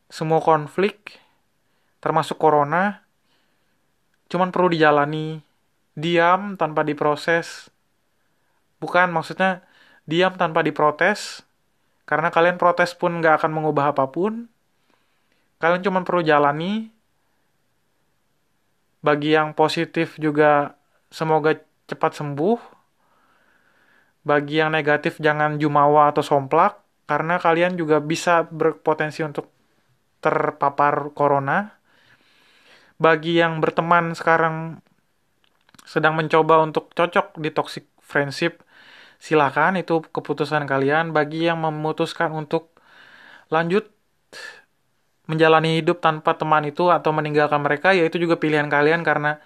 semua 0.07 0.39
konflik 0.39 1.19
termasuk 1.99 2.39
corona 2.39 3.03
cuman 4.31 4.55
perlu 4.55 4.71
dijalani. 4.71 5.43
Diam 5.97 6.61
tanpa 6.61 6.85
diproses. 6.85 7.73
Bukan 8.79 9.09
maksudnya 9.09 9.65
diam 10.05 10.37
tanpa 10.37 10.61
diprotes 10.61 11.41
karena 12.07 12.31
kalian 12.31 12.61
protes 12.61 12.95
pun 12.95 13.19
nggak 13.19 13.43
akan 13.43 13.51
mengubah 13.51 13.91
apa 13.97 14.07
pun. 14.13 14.47
Kalian 15.59 15.83
cuma 15.83 16.05
perlu 16.05 16.23
jalani. 16.23 16.93
Bagi 19.01 19.35
yang 19.35 19.57
positif 19.57 20.21
juga 20.21 20.77
semoga 21.09 21.57
cepat 21.89 22.13
sembuh. 22.21 22.61
Bagi 24.27 24.61
yang 24.61 24.75
negatif 24.75 25.17
jangan 25.17 25.57
jumawa 25.57 26.13
atau 26.13 26.21
somplak 26.21 26.86
karena 27.07 27.39
kalian 27.39 27.79
juga 27.79 28.03
bisa 28.03 28.45
berpotensi 28.51 29.23
untuk 29.23 29.51
terpapar 30.21 31.15
corona. 31.15 31.79
Bagi 32.99 33.39
yang 33.39 33.63
berteman 33.63 34.17
sekarang 34.19 34.83
sedang 35.87 36.19
mencoba 36.19 36.59
untuk 36.67 36.91
cocok 36.99 37.39
di 37.39 37.55
toxic 37.55 37.87
friendship 38.03 38.67
silakan 39.23 39.79
itu 39.81 40.03
keputusan 40.03 40.67
kalian. 40.67 41.15
Bagi 41.15 41.47
yang 41.47 41.63
memutuskan 41.63 42.35
untuk 42.35 42.75
lanjut 43.55 43.87
menjalani 45.31 45.83
hidup 45.83 45.99
tanpa 46.03 46.39
teman 46.39 46.63
itu 46.67 46.91
atau 46.91 47.11
meninggalkan 47.15 47.59
mereka 47.63 47.91
ya 47.95 48.03
itu 48.07 48.19
juga 48.19 48.37
pilihan 48.43 48.67
kalian. 48.67 49.07
Karena 49.07 49.39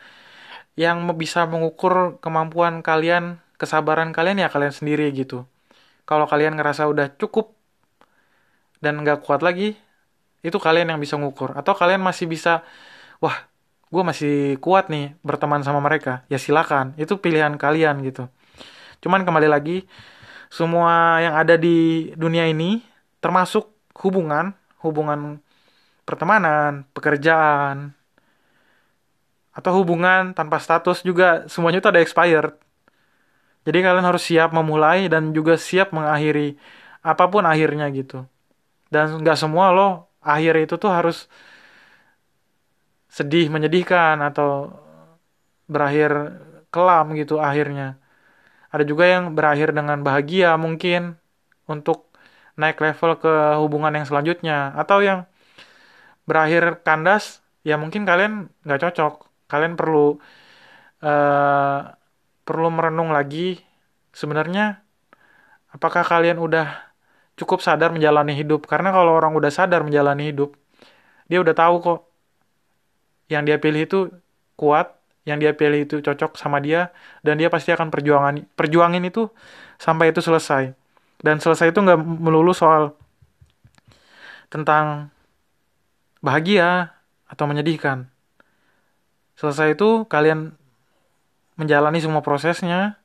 yang 0.78 1.04
bisa 1.18 1.44
mengukur 1.44 2.16
kemampuan 2.24 2.80
kalian, 2.80 3.42
kesabaran 3.60 4.16
kalian 4.16 4.46
ya 4.46 4.48
kalian 4.48 4.72
sendiri 4.72 5.10
gitu. 5.12 5.44
Kalau 6.10 6.26
kalian 6.26 6.58
ngerasa 6.58 6.90
udah 6.90 7.14
cukup 7.14 7.54
dan 8.82 8.98
nggak 8.98 9.22
kuat 9.22 9.46
lagi, 9.46 9.78
itu 10.42 10.58
kalian 10.58 10.90
yang 10.90 10.98
bisa 10.98 11.14
mengukur. 11.14 11.54
Atau 11.54 11.78
kalian 11.78 12.02
masih 12.02 12.26
bisa, 12.26 12.66
wah, 13.22 13.46
gue 13.94 14.02
masih 14.02 14.58
kuat 14.58 14.90
nih 14.90 15.14
berteman 15.22 15.62
sama 15.62 15.78
mereka. 15.78 16.26
Ya 16.26 16.42
silakan, 16.42 16.98
itu 16.98 17.14
pilihan 17.14 17.54
kalian 17.54 18.02
gitu. 18.02 18.26
Cuman 18.98 19.22
kembali 19.22 19.46
lagi, 19.46 19.86
semua 20.50 21.22
yang 21.22 21.38
ada 21.38 21.54
di 21.54 22.10
dunia 22.18 22.50
ini, 22.50 22.82
termasuk 23.22 23.70
hubungan, 24.02 24.50
hubungan 24.82 25.38
pertemanan, 26.02 26.90
pekerjaan, 26.90 27.94
atau 29.54 29.72
hubungan 29.78 30.34
tanpa 30.34 30.58
status 30.58 31.06
juga 31.06 31.46
semuanya 31.46 31.78
itu 31.78 31.90
ada 31.90 32.02
expired. 32.02 32.58
Jadi 33.66 33.78
kalian 33.84 34.06
harus 34.08 34.24
siap 34.24 34.50
memulai 34.56 35.06
dan 35.12 35.36
juga 35.36 35.54
siap 35.60 35.92
mengakhiri 35.96 36.56
apa 37.04 37.24
pun 37.32 37.44
akhirnya 37.44 37.86
gitu. 37.92 38.24
Dan 38.92 39.20
nggak 39.22 39.38
semua 39.38 39.70
loh 39.76 40.10
akhir 40.24 40.54
itu 40.64 40.74
tuh 40.80 40.90
harus 40.90 41.28
sedih, 43.10 43.50
menyedihkan 43.50 44.16
atau 44.22 44.70
berakhir 45.66 46.40
kelam 46.72 47.06
gitu 47.18 47.38
akhirnya. 47.42 47.98
Ada 48.70 48.84
juga 48.86 49.04
yang 49.10 49.34
berakhir 49.34 49.74
dengan 49.74 49.98
bahagia 50.06 50.54
mungkin 50.54 51.18
untuk 51.66 52.10
naik 52.58 52.78
level 52.78 53.18
ke 53.18 53.32
hubungan 53.58 53.92
yang 53.98 54.06
selanjutnya 54.06 54.74
atau 54.78 54.98
yang 55.02 55.26
berakhir 56.28 56.84
kandas 56.86 57.42
ya 57.66 57.74
mungkin 57.80 58.06
kalian 58.06 58.52
nggak 58.62 58.80
cocok 58.86 59.14
kalian 59.50 59.74
perlu 59.74 60.20
uh, 61.02 61.80
perlu 62.50 62.66
merenung 62.74 63.14
lagi. 63.14 63.62
Sebenarnya 64.10 64.82
apakah 65.70 66.02
kalian 66.02 66.42
udah 66.42 66.66
cukup 67.38 67.62
sadar 67.62 67.94
menjalani 67.94 68.34
hidup? 68.34 68.66
Karena 68.66 68.90
kalau 68.90 69.14
orang 69.14 69.38
udah 69.38 69.54
sadar 69.54 69.86
menjalani 69.86 70.34
hidup 70.34 70.58
dia 71.30 71.38
udah 71.38 71.54
tahu 71.54 71.78
kok. 71.78 72.00
Yang 73.30 73.42
dia 73.46 73.56
pilih 73.62 73.82
itu 73.86 73.98
kuat 74.58 74.98
yang 75.22 75.38
dia 75.38 75.54
pilih 75.54 75.86
itu 75.86 76.02
cocok 76.02 76.34
sama 76.34 76.58
dia 76.58 76.90
dan 77.22 77.38
dia 77.38 77.46
pasti 77.46 77.70
akan 77.70 77.92
perjuangan 77.92 78.42
perjuangin 78.58 79.06
itu 79.06 79.30
sampai 79.78 80.10
itu 80.10 80.18
selesai. 80.18 80.74
Dan 81.22 81.38
selesai 81.38 81.70
itu 81.70 81.78
nggak 81.78 82.00
melulu 82.02 82.50
soal 82.50 82.98
tentang 84.50 85.14
bahagia 86.18 86.90
atau 87.30 87.46
menyedihkan. 87.46 88.10
Selesai 89.38 89.78
itu 89.78 90.04
kalian 90.10 90.58
menjalani 91.60 92.00
semua 92.00 92.24
prosesnya 92.24 92.96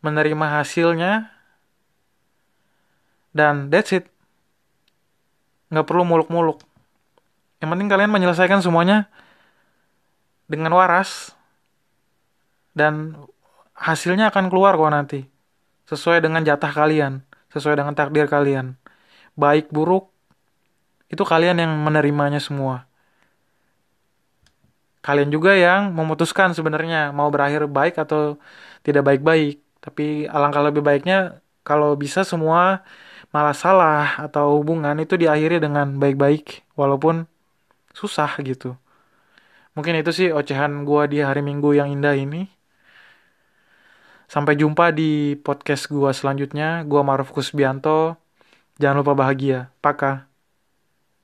menerima 0.00 0.46
hasilnya 0.56 1.28
dan 3.36 3.68
that's 3.68 3.92
it. 3.92 4.08
Nggak 5.68 5.84
perlu 5.84 6.08
muluk-muluk. 6.08 6.64
Yang 7.60 7.68
penting 7.76 7.88
kalian 7.92 8.10
menyelesaikan 8.10 8.64
semuanya 8.64 9.12
dengan 10.48 10.72
waras 10.72 11.36
dan 12.72 13.20
hasilnya 13.76 14.32
akan 14.32 14.48
keluar 14.48 14.80
kok 14.80 14.92
nanti. 14.92 15.20
Sesuai 15.84 16.24
dengan 16.24 16.40
jatah 16.40 16.72
kalian 16.72 17.20
sesuai 17.52 17.76
dengan 17.76 17.92
takdir 17.92 18.24
kalian. 18.26 18.80
Baik 19.36 19.68
buruk 19.68 20.08
itu 21.12 21.20
kalian 21.20 21.60
yang 21.60 21.72
menerimanya 21.84 22.40
semua 22.40 22.88
kalian 25.06 25.30
juga 25.34 25.52
yang 25.54 25.92
memutuskan 25.98 26.54
sebenarnya 26.56 27.10
mau 27.18 27.28
berakhir 27.34 27.66
baik 27.66 27.94
atau 28.02 28.38
tidak 28.86 29.02
baik-baik 29.08 29.62
tapi 29.84 30.30
alangkah 30.30 30.62
lebih 30.68 30.82
baiknya 30.88 31.42
kalau 31.66 31.94
bisa 31.98 32.20
semua 32.22 32.86
malah 33.34 33.56
salah 33.56 34.18
atau 34.26 34.58
hubungan 34.60 34.94
itu 35.04 35.14
diakhiri 35.18 35.58
dengan 35.62 35.86
baik-baik 36.02 36.64
walaupun 36.78 37.26
susah 37.92 38.30
gitu 38.42 38.78
Mungkin 39.76 39.94
itu 40.00 40.10
sih 40.18 40.28
ocehan 40.38 40.84
gua 40.88 41.02
di 41.12 41.18
hari 41.24 41.40
Minggu 41.40 41.72
yang 41.72 41.88
indah 41.94 42.12
ini. 42.24 42.44
Sampai 44.28 44.56
jumpa 44.60 44.92
di 44.96 45.36
podcast 45.46 45.88
gua 45.92 46.10
selanjutnya. 46.16 46.84
Gua 46.90 47.02
Maruf 47.04 47.32
Kusbianto. 47.32 48.16
Jangan 48.80 48.96
lupa 49.00 49.12
bahagia. 49.16 49.72
Paka. 49.84 50.31